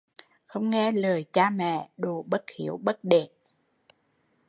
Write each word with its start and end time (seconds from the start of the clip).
Không 0.45 0.69
nghe 0.69 0.91
lời 0.91 1.25
cha 1.33 1.49
mẹ, 1.49 1.89
đồ 1.97 2.23
bất 2.27 2.43
hiếu 2.57 2.79
bất 2.83 2.99
để 3.03 3.29